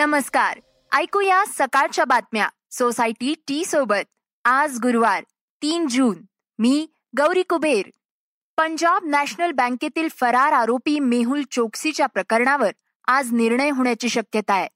[0.00, 0.60] नमस्कार.
[0.92, 2.48] ऐकूया सकाळच्या बातम्या.
[2.70, 4.36] सोसायटी टी सोबत.
[4.44, 5.24] आज गुरुवार
[5.62, 6.18] तीन जून.
[6.58, 6.86] मी
[7.18, 7.90] गौरी कुबेर.
[8.56, 12.70] पंजाब नॅशनल बँकेतील फरार आरोपी मेहुल चोक्सीच्या प्रकरणावर
[13.08, 14.68] आज निर्णय होण्याची शक्यता आहे.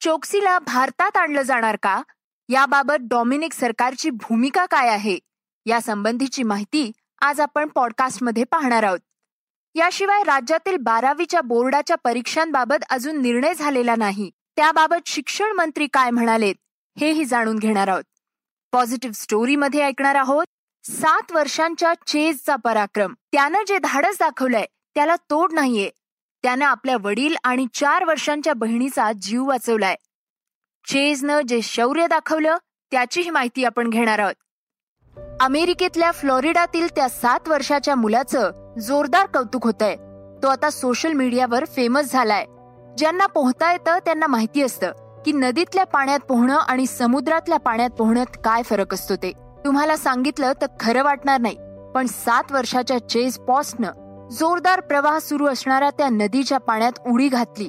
[0.00, 2.02] चोक्सीला भारतात आणलं जाणार का?
[2.48, 5.18] याबाबत डॉमिनिक सरकारची भूमिका काय आहे?
[5.66, 9.00] या संबंधीची माहिती आज आपण पॉडकास्टमध्ये पाहणार आहोत.
[9.74, 14.30] याशिवाय राज्यातील बारावीच्या बोर्डाच्या परीक्षांबाबत अजून निर्णय झालेला नाही.
[14.56, 16.54] त्याबाबत शिक्षण मंत्री काय म्हणालेत
[17.00, 18.04] हेही जाणून घेणार आहोत.
[18.72, 20.46] पॉझिटिव्ह स्टोरीमध्ये ऐकणार आहोत
[20.84, 23.12] सात वर्षांच्या चेजचा पराक्रम.
[23.32, 24.64] त्यानं जे धाडस दाखवलंय
[24.94, 25.90] त्याला तोड नाहीये.
[26.42, 29.96] त्यानं आपल्या वडील आणि चार वर्षांच्या बहिणीचा जीव वाचवलाय.
[30.88, 32.56] चेजनं जे शौर्य दाखवलं
[32.90, 34.34] त्याचीही माहिती आपण घेणार आहोत.
[35.40, 39.96] अमेरिकेतल्या फ्लोरिडातील त्या सात वर्षाच्या मुलाचं जोरदार कौतुक होतंय.
[40.42, 42.46] तो आता सोशल मीडियावर फेमस झालाय.
[42.98, 44.92] ज्यांना पोहता येतं त्यांना माहिती असतं
[45.24, 49.32] की नदीतल्या पाण्यात पोहणं आणि समुद्रातल्या पाण्यात पोहण्यात काय फरक असतो ते.
[49.64, 51.56] तुम्हाला सांगितलं तर खरं वाटणार नाही
[51.94, 57.68] पण सात वर्षाच्या चेज पॉस्टनं जोरदार प्रवाह सुरू असणाऱ्या त्या नदीच्या पाण्यात उडी घातली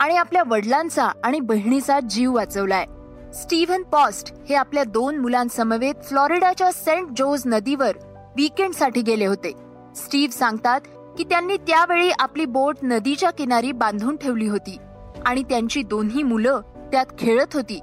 [0.00, 2.84] आणि आपल्या वडिलांचा आणि बहिणीचा जीव वाचवलाय.
[3.32, 7.96] स्टीव्हन पॉस्ट हे आपल्या दोन मुलांसमवेत फ्लोरिडाच्या सेंट जोज नदीवर
[8.36, 9.52] वीकेंडसाठी गेले होते.
[9.96, 10.80] स्टीव्ह सांगतात
[11.18, 14.78] की त्यांनी त्यावेळी आपली बोट नदीच्या किनारी बांधून ठेवली होती
[15.26, 16.60] आणि त्यांची दोन्ही मुलं
[16.92, 17.80] त्यात खेळत होती.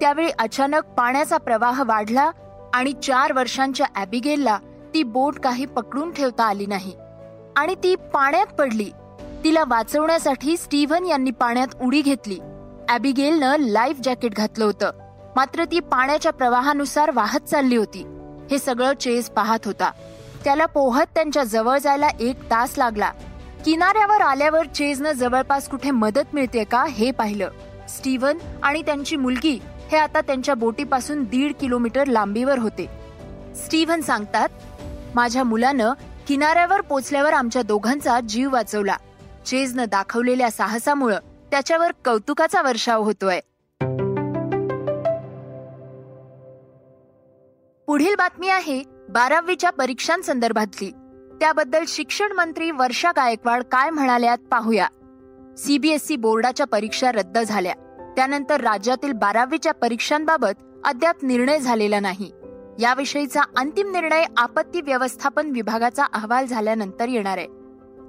[0.00, 2.30] त्यावेळी अचानक पाण्याचा प्रवाह वाढला
[2.74, 4.58] आणि चार वर्षांच्या ॲबिगेलला
[4.94, 6.92] ती बोट काही पकडून ठेवता आली नाही.
[7.56, 8.90] आणि ती पाण्यात पडली.
[9.44, 12.38] तिला वाचवण्यासाठी स्टीव्हन यांनी पाण्यात उडी घेतली.
[12.88, 14.90] ॲबिगेलनं लाईफ जॅकेट घातलं होतं.
[15.36, 18.06] मात्र ती पाण्याच्या प्रवाहानुसार वाहत चालली होती.
[18.50, 19.90] हे सगळं चेस पाहत होता.
[20.46, 23.10] त्याला पोहत त्यांच्या जवळ जायला एक तास लागला.
[23.64, 27.50] किनाऱ्यावर आल्यावर चेजनं जवळपास कुठे मदत मिळते का हे पाहिलं.
[27.88, 29.58] स्टीव्हन आणि त्यांची मुलगी
[29.92, 32.86] हे आता त्यांच्या बोटीपासून दीड किलोमीटर लांबीवर होते.
[33.54, 34.48] स्टीव्हन सांगतात
[35.14, 35.92] माझ्या मुलानं
[36.28, 38.96] किनाऱ्यावर पोचल्यावर आमच्या दोघांचा जीव वाचवला.
[39.46, 41.18] चेजनं दाखवलेल्या साहसामुळं
[41.50, 43.40] त्याच्यावर कौतुकाचा वर्षाव होतोय.
[47.96, 50.90] पुढील बातमी आहे बारावीच्या परीक्षांसंदर्भातली.
[51.40, 54.86] त्याबद्दल शिक्षण मंत्री वर्षा गायकवाड काय म्हणाल्यात पाहूया.
[55.58, 57.72] सीबीएसई बोर्डाच्या परीक्षा रद्द झाल्या.
[58.16, 62.32] त्यानंतर राज्यातील बारावीच्या परीक्षांबाबत अद्याप निर्णय झालेला नाही.
[62.78, 67.48] याविषयीचा अंतिम निर्णय आपत्ती व्यवस्थापन विभागाचा अहवाल झाल्यानंतर येणार आहे.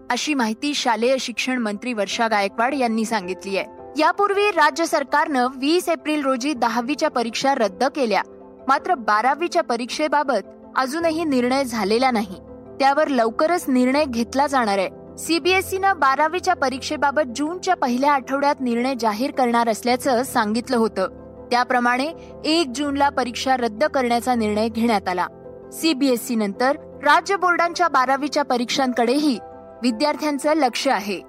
[0.09, 3.65] अशी माहिती शालेय शिक्षण मंत्री वर्षा गायकवाड यांनी सांगितली आहे.
[3.97, 8.21] यापूर्वी राज्य सरकारनं वीस एप्रिल रोजी दहावीच्या परीक्षा रद्द केल्या.
[8.67, 12.39] मात्र बारावीच्या परीक्षेबाबत अजूनही निर्णय झालेला नाही.
[12.79, 15.17] त्यावर लवकरच निर्णय घेतला जाणार आहे.
[15.17, 21.07] सीबीएसईनं बारावीच्या परीक्षेबाबत जूनच्या पहिल्या आठवड्यात निर्णय जाहीर करणार असल्याचं सांगितलं होतं.
[21.51, 22.07] त्याप्रमाणे
[22.45, 25.27] एक जूनला परीक्षा रद्द करण्याचा निर्णय घेण्यात आला.
[25.73, 29.39] सीबीएसई नंतर राज्य बोर्डांच्या बारावीच्या परीक्षांकडेही
[29.83, 31.21] विद्यार्थ्यांचं लक्ष आहे.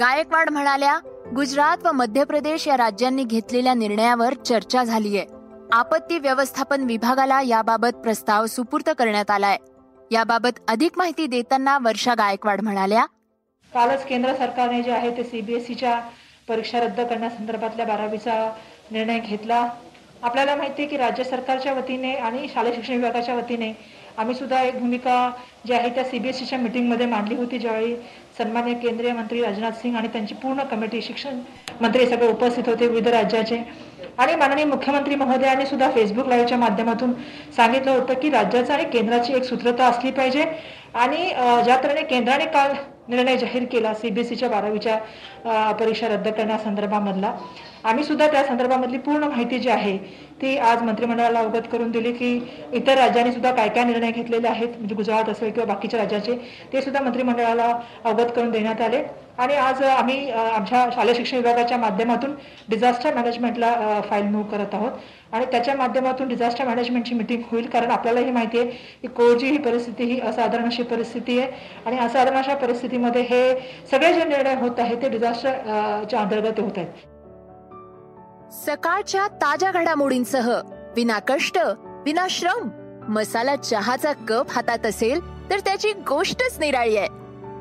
[0.00, 0.98] गायकवाड म्हणाल्या
[1.34, 5.39] गुजरात व मध्य प्रदेश या राज्यांनी घेतलेल्या निर्णयावर चर्चा झाली आहे
[5.72, 9.56] आपत्ती व्यवस्थापन विभागाला याबाबत प्रस्ताव सुपूर्त करण्यात आलाय.
[10.10, 13.04] याबाबत अधिक माहिती देताना वर्षा गायकवाड म्हणाल्या
[13.72, 15.98] कालच केंद्र सरकारने जे आहे ते सीबीएसईच्या
[16.48, 18.34] परीक्षा रद्द करण्यासंदर्भातल्या बारावीचा
[18.92, 19.68] निर्णय घेतला.
[20.22, 23.72] आपल्याला माहिती आहे की राज्य सरकारच्या वतीने आणि शालेय शिक्षण विभागाच्या वतीने
[24.18, 25.30] आम्ही सुद्धा एक भूमिका
[25.66, 27.94] जी आहे त्या सीबीएसईच्या मिटिंगमध्ये मांडली होती ज्यावेळी
[28.38, 31.38] सन्मान्य केंद्रीय मंत्री राजनाथ सिंग आणि त्यांची पूर्ण कमिटी शिक्षण
[31.80, 33.62] मंत्री सगळे उपस्थित होते विविध राज्याचे.
[34.18, 37.12] आणि माननीय मुख्यमंत्री महोदयांनी सुद्धा फेसबुक लाईव्हच्या माध्यमातून
[37.56, 40.44] सांगितलं होतं की राज्याचं आणि केंद्राची एक सूत्रता असली पाहिजे.
[40.94, 41.28] आणि
[41.64, 42.72] ज्या तऱ्हेने केंद्राने काल
[43.08, 47.32] निर्णय जाहीर केला सीबीएसईच्या बारावीच्या परीक्षा रद्द करण्यासंदर्भामधला
[47.84, 49.96] आम्ही सुद्धा त्या संदर्भामधली पूर्ण माहिती जी आहे
[50.42, 52.32] ती आज मंत्रिमंडळाला अवगत करून दिली की
[52.74, 56.36] इतर राज्यांनी सुद्धा काय काय निर्णय घेतलेले आहेत म्हणजे गुजरात असेल किंवा बाकीच्या राज्याचे
[56.72, 57.72] ते सुद्धा मंत्रिमंडळाला
[58.04, 59.02] अवगत करून देण्यात आले.
[59.38, 62.34] आणि आज आम्ही आमच्या शालेय शिक्षण विभागाच्या माध्यमातून
[62.68, 64.90] डिझास्टर मॅनेजमेंटला फाईल मूव्ह करत आहोत.
[65.32, 68.70] आणि त्याच्या माध्यमातून डिझास्टर मॅनेजमेंटची मिटिंग होईल कारण आपल्यालाही माहिती आहे
[69.02, 71.50] की कोविडची ही परिस्थिती ही असाधारण अशी परिस्थिती आहे.
[71.86, 73.54] आणि असाधारण अशा परिस्थितीमध्ये हे
[73.90, 77.08] सगळे जे निर्णय होत आहेत ते डिझास्टरच्या अंतर्गत होत आहेत.
[78.52, 80.60] सकाळच्या ताज्या घडामोडींसह
[80.96, 81.58] विना कष्ट
[83.08, 87.08] मसाला चहाचा कप हातात असेल तर त्याची गोष्टच निराळी आहे.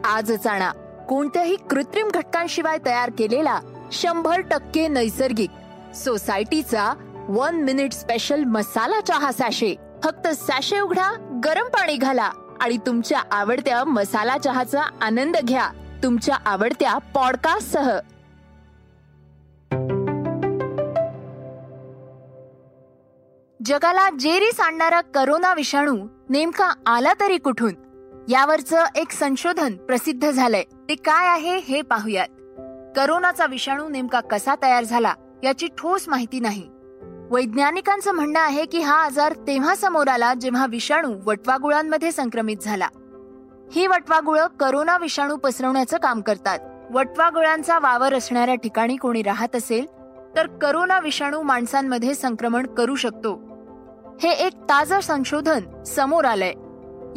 [0.03, 0.71] आजच आणा.
[1.09, 3.59] कोणत्याही कृत्रिम घटकांशिवाय तयार केलेला
[3.91, 5.49] शंभर टक्के नैसर्गिक
[5.95, 6.93] सोसायटीचा
[7.29, 9.75] वन मिनिट स्पेशल मसाला चहा सॅशे.
[10.03, 12.31] फक्त सॅशे उघडा गरम पाणी घाला
[12.61, 15.69] आणि तुमच्या आवडत्या मसाला चहाचा आनंद घ्या.
[16.03, 17.99] तुमच्या आवडत्या पॉडकास्ट सह
[23.69, 27.73] जगाला जेरीस आणणारा करोना विषाणू नेमका आला तरी कुठून?
[28.29, 30.63] यावरचं एक संशोधन प्रसिद्ध झालंय.
[30.89, 32.27] ते काय आहे हे पाहूयात.
[32.95, 35.13] करोनाचा विषाणू नेमका कसा तयार झाला
[35.43, 36.69] याची ठोस माहिती नाही.
[37.31, 42.87] वैज्ञानिकांचं म्हणणं आहे की हा आजार तेव्हा समोर आला जेव्हा विषाणू वटवागुळांमध्ये संक्रमित झाला.
[43.71, 46.59] ही वटवागुळं करोना विषाणू पसरवण्याचं काम करतात.
[46.91, 49.85] वटवागुळांचा वावर असणाऱ्या ठिकाणी कोणी राहत असेल
[50.35, 53.48] तर करोना विषाणू माणसांमध्ये संक्रमण करू शकतो.
[54.23, 56.53] हे एक ताजं संशोधन समोर आलंय.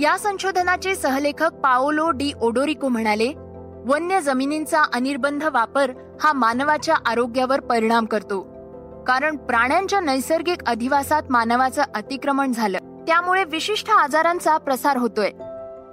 [0.03, 3.33] या संशोधनाचे सहलेखक पाओलो डी ओडोरिको म्हणाले
[3.87, 5.91] वन्य जमिनींचा अनिर्बंध वापर
[6.21, 8.41] हा मानवाच्या आरोग्यावर परिणाम करतो.
[9.07, 12.79] कारण प्राण्यांच्या नैसर्गिक अधिवासात मानवाचं अतिक्रमण झालं.
[12.79, 15.31] त्यामुळे विशिष्ट आजारांचा प्रसार होतोय.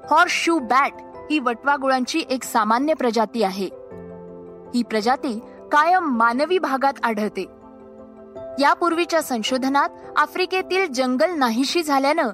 [0.10, 0.94] हॉर्स शू बॅट
[1.32, 3.70] ही वटवागुळांची एक सामान्य प्रजाती आहे.
[4.76, 5.40] ही प्रजाती
[5.72, 7.59] कायम मानवी भागात आढळते.
[8.60, 12.30] यापूर्वीच्या संशोधनात आफ्रिकेतील जंगल नाहीशी झाल्यानं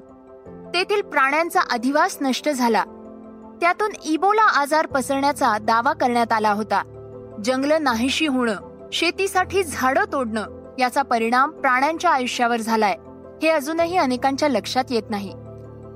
[0.73, 2.83] तेथील प्राण्यांचा अधिवास नष्ट झाला.
[3.61, 6.81] त्यातून इबोला आजार पसरण्याचा दावा करण्यात आला होता.
[7.43, 8.55] जंगलं नाहीशी होणं
[8.93, 12.95] शेतीसाठी झाडं तोडणं याचा परिणाम प्राण्यांच्या आयुष्यावर झालाय.
[13.41, 15.33] हे अजूनही अनेकांच्या लक्षात येत नाही.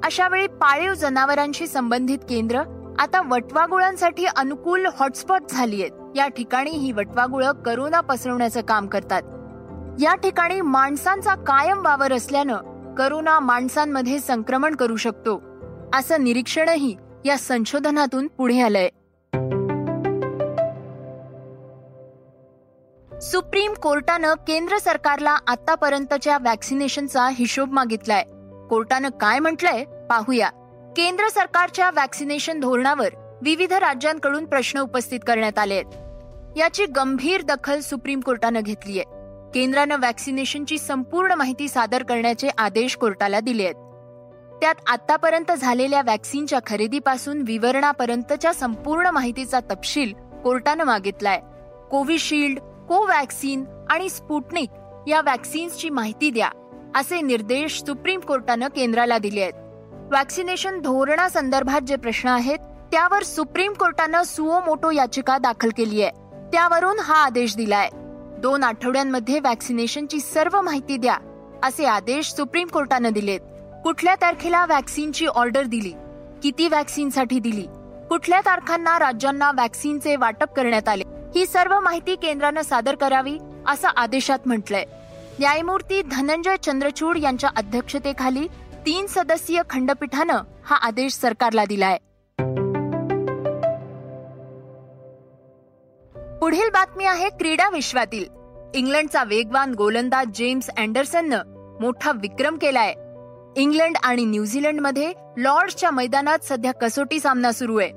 [0.04, 2.62] अशा वेळी पाळीव जनावरांशी संबंधित केंद्र
[3.00, 9.22] आता वटवागुळांसाठी अनुकूल हॉटस्पॉट झाली आहेत या ठिकाणी ही वटवागुळं करोना पसरवण्याचं काम करतात.
[10.02, 15.42] या ठिकाणी माणसांचा कायम वावर असल्यानं करोना माणसांमध्ये संक्रमण करू शकतो.
[15.94, 18.90] असं निरीक्षणही या संशोधनातून पुढे आलंय.
[23.22, 28.24] सुप्रीम कोर्टानं केंद्र सरकारला आतापर्यंतच्या व्हॅक्सिनेशनचा हिशोब मागितलाय.
[28.70, 30.50] कोर्टानं काय म्हटलंय पाहूया.
[30.98, 38.20] केंद्र सरकारच्या व्हॅक्सिनेशन धोरणावर विविध राज्यांकडून प्रश्न उपस्थित करण्यात आले आहेत याची गंभीर दखल सुप्रीम
[38.20, 39.04] कोर्टानं घेतलीय.
[39.54, 43.76] केंद्रानं वॅक्सिनेशनची संपूर्ण माहिती सादर करण्याचे आदेश कोर्टाला दिले आहेत.
[44.62, 50.14] त्यात आतापर्यंत झालेल्या वॅक्सिनच्या खरेदीपासून विवरणापर्यंतच्या संपूर्ण माहितीचा तपशील
[50.44, 51.40] कोर्टानं मागितलाय.
[51.92, 54.70] कोविशिल्ड कोवॅक्सिन आणि स्पुटनिक
[55.08, 56.50] या वॅक्सिन्सची माहिती द्या
[56.96, 59.54] असे निर्देश सुप्रीम कोर्टानं केंद्राला दिले आहेत.
[60.12, 62.60] वॅक्सिनेशन धोरणासंदर्भात जे प्रश्न आहेत
[62.92, 66.12] त्यावर सुप्रीम कोर्टानं सुओ मोटो याचिका दाखल केली आहे.
[66.52, 67.90] त्यावरून हा आदेश दिलाय.
[68.42, 71.18] दोन आठवड्यांमध्ये वॅक्सिनेशनची सर्व माहिती द्या
[71.64, 73.40] असे आदेश सुप्रीम कोर्टानं दिलेत.
[73.84, 75.94] कुठल्या तारखेला व्हॅक्सिनची ऑर्डर दिली?
[76.44, 77.66] किती वॅक्सिनसाठी दिली?
[78.10, 81.04] कुठल्या तारखांना राज्यांना व्हॅक्सिनचे वाटप करण्यात आले?
[81.36, 83.38] ही सर्व माहिती केंद्रानं सादर करावी
[83.68, 84.86] असं आदेशात म्हटलंय.
[85.40, 88.48] न्यायमूर्ती धनंजय चंद्रचूड यांच्या अध्यक्षतेखाली
[88.86, 91.98] तीन सदस्यीय खंडपीठानं हा आदेश सरकारला दिलाय.
[96.42, 98.26] पुढील बातमी आहे क्रीडा विश्वातील.
[98.74, 101.42] इंग्लंडचा वेगवान गोलंदाज जेम्स अँडरसननं
[101.82, 102.94] मोठा विक्रम केलाय.
[103.56, 107.90] इंग्लंड आणि न्यूझीलंडमध्ये लॉर्ड्सच्या मैदानात सध्या कसोटी सामना सुरू आहे.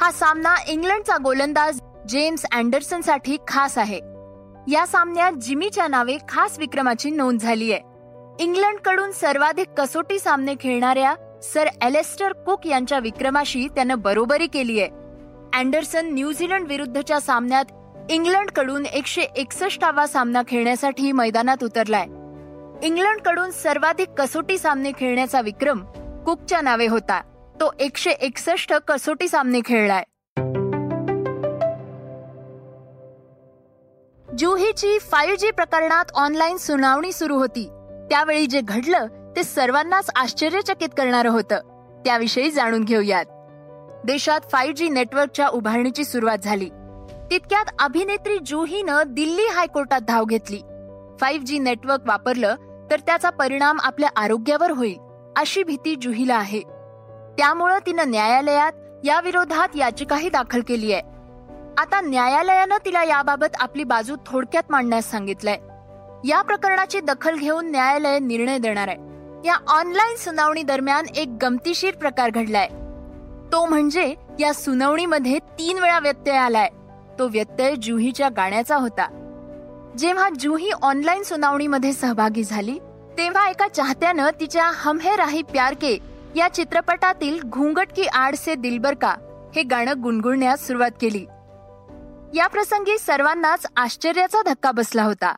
[0.00, 4.00] हा सामना इंग्लंडचा गोलंदाज जेम्स अँडरसनसाठी खास आहे.
[4.70, 11.68] या सामन्यात जिमीच्या नावे खास विक्रमाची नोंद झाली आहे इंग्लंडकडून सर्वाधिक कसोटी सामने खेळणाऱ्या सर
[11.82, 14.97] एलेस्टर कुक यांच्या विक्रमाशी त्यानं बरोबरी केली आहे
[15.54, 17.64] अँडरसन न्यूझीलंड विरुद्धच्या सामन्यात
[18.10, 22.04] इंग्लंडकडून एकशे एकसष्टावा सामना खेळण्यासाठी मैदानात उतरलाय.
[22.86, 25.80] इंग्लंडकडून सर्वाधिक कसोटी सामने खेळण्याचा विक्रम
[26.26, 27.20] कुकच्या नावे होता.
[27.60, 30.04] तो एकशे एकसष्ट कसोटी सामने खेळलाय.
[34.38, 37.66] जुहीची फाईव्ह जी प्रकरणात ऑनलाईन सुनावणी सुरू होती.
[38.10, 41.58] त्यावेळी जे घडलं ते सर्वांनाच आश्चर्यचकित करणारं होतं.
[42.04, 43.24] त्याविषयी जाणून घेऊयात.
[44.04, 46.68] देशात फाईव्ह जी नेटवर्कच्या उभारणीची सुरुवात झाली.
[47.30, 50.60] तितक्यात अभिनेत्री जुहीनं दिल्ली हायकोर्टात धाव घेतली.
[51.20, 52.54] फाईव्ह जी नेटवर्क वापरलं
[52.90, 54.96] तर त्याचा परिणाम आपल्या आरोग्यावर होईल
[55.36, 56.60] अशी भीती जुहीला आहे.
[57.38, 58.72] त्यामुळं तिनं न्यायालयात
[59.04, 61.02] याविरोधात याचिकाही दाखल केली आहे.
[61.78, 65.56] आता न्यायालयानं तिला याबाबत आपली बाजू थोडक्यात मांडण्यास सांगितलंय.
[66.28, 68.96] या प्रकरणाची दखल घेऊन न्यायालय निर्णय देणार आहे.
[69.48, 72.68] या ऑनलाईन सुनावणी दरम्यान एक गमतीशीर प्रकार घडलाय.
[73.52, 76.68] तो म्हणजे या सुनावणीमध्ये तीन वेळा व्यत्यय आलाय.
[77.18, 79.06] तो व्यत्यय जुहीच्या गाण्याचा होता.
[79.98, 82.78] जेव्हा जुही ऑनलाईन सुनावणीमध्ये सहभागी झाली
[83.18, 85.98] तेव्हा एका चाहत्यानं तिच्या हम है राही प्यार के
[86.36, 89.14] या चित्रपटातील घुंगट की आड से दिलबर का
[89.56, 91.24] हे गाणं गुणगुणण्यास सुरुवात केली.
[92.38, 95.34] या प्रसंगी सर्वांनाच आश्चर्याचा धक्का बसला होता.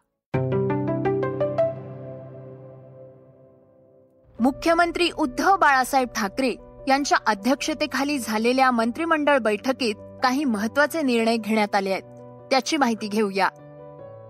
[4.40, 6.54] मुख्यमंत्री उद्धव बाळासाहेब ठाकरे
[6.88, 12.02] यांच्या अध्यक्षतेखाली झालेल्या मंत्रिमंडळ बैठकीत काही महत्त्वाचे निर्णय घेण्यात आले आहेत.
[12.50, 13.48] त्याची माहिती घेऊया.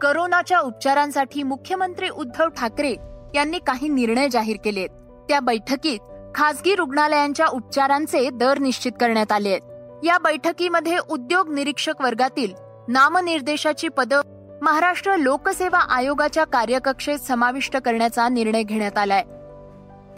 [0.03, 2.95] करोनाच्या उपचारांसाठी मुख्यमंत्री उद्धव ठाकरे
[3.35, 4.89] यांनी काही निर्णय जाहीर केलेत.
[5.29, 5.99] त्या बैठकीत
[6.35, 9.61] खासगी रुग्णालयांच्या उपचारांचे दर निश्चित करण्यात आले आहेत.
[10.05, 12.55] या बैठकीमध्ये उद्योग निरीक्षक वर्गातील
[12.89, 14.21] नामनिर्देशाची पदं
[14.63, 19.23] महाराष्ट्र लोकसेवा आयोगाच्या कार्यकक्षेत समाविष्ट करण्याचा निर्णय घेण्यात आलाय.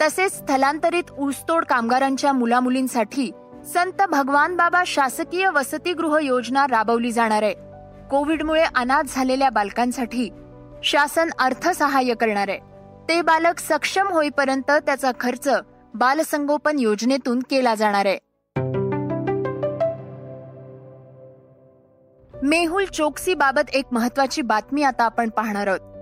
[0.03, 3.31] तसेच स्थलांतरित ऊसतोड कामगारांच्या मुलामुलींसाठी
[3.73, 7.53] संत भगवान बाबा शासकीय वसतिगृह योजना राबवली जाणार आहे.
[8.09, 10.29] कोविडमुळे अनाथ झालेल्या बालकांसाठी
[10.83, 12.59] शासन अर्थसहाय्य करणार आहे.
[13.09, 15.49] ते बालक सक्षम होईपर्यंत त्याचा खर्च
[15.93, 18.17] बालसंगोपन योजनेतून केला जाणार आहे.
[22.43, 25.92] मेहुल चोक्सी बाबत एक महत्वाची बातमी आता आपण पाहणार आहोत.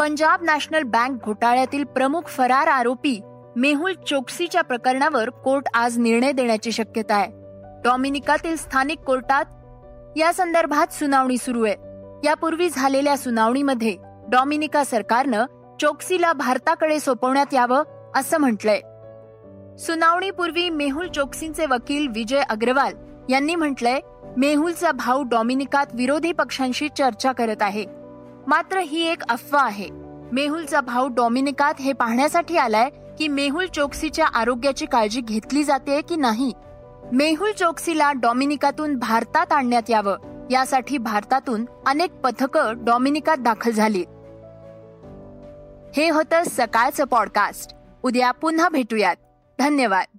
[0.00, 3.20] पंजाब नॅशनल बँक घोटाळ्यातील प्रमुख फरार आरोपी
[3.56, 7.30] मेहुल चोक्सीच्या प्रकरणावर कोर्ट आज निर्णय देण्याची शक्यता आहे.
[7.84, 9.44] डॉमिनिकातील स्थानिक कोर्टात
[10.16, 11.76] या संदर्भात सुनावणी सुरू आहे.
[12.24, 13.96] यापूर्वी झालेल्या सुनावणीमध्ये
[14.28, 15.44] डॉमिनिका सरकारनं
[15.80, 17.82] चोक्सीला भारताकडे सोपवण्यात यावं
[18.16, 18.80] असं म्हटलंय.
[19.78, 22.92] सुनावणीपूर्वी मेहुल चोक्सींचे वकील विजय अग्रवाल
[23.28, 24.00] यांनी म्हटलंय
[24.36, 28.01] मेहुलचा भाऊ डॉमिनिकात विरोधी पक्षांशी चर्चा करत आहे.
[28.46, 29.88] मात्र ही एक अफवा आहे.
[30.32, 36.52] मेहुलचा भाऊ डॉमिनिकात हे पाहण्यासाठी आलाय की मेहुल चोक्सीच्या आरोग्याची काळजी घेतली जाते की नाही?
[37.12, 40.16] मेहुल चोक्सीला डॉमिनिकातून भारतात आणण्यात यावं
[40.50, 44.04] यासाठी भारतातून अनेक पथकं डॉमिनिकात दाखल झाली
[45.96, 47.74] हे होतं सकाळचं पॉडकास्ट.
[48.02, 49.16] उद्या पुन्हा भेटूयात.
[49.58, 50.18] धन्यवाद.